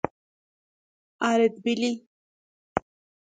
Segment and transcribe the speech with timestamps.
[1.29, 2.07] اردبیلی